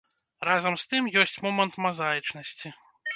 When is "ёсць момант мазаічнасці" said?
1.23-2.73